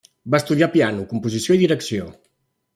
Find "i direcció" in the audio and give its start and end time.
1.59-2.11